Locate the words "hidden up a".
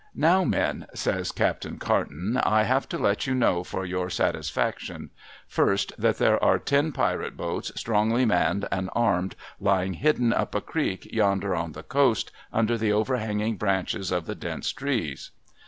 9.93-10.61